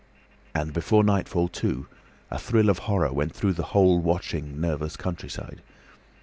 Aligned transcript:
And 0.55 0.73
before 0.73 1.03
nightfall, 1.03 1.47
too, 1.47 1.85
a 2.31 2.39
thrill 2.39 2.71
of 2.71 2.79
horror 2.89 3.13
went 3.13 3.33
through 3.35 3.53
the 3.53 3.65
whole 3.69 3.99
watching 3.99 4.59
nervous 4.59 4.97
countryside. 4.97 5.61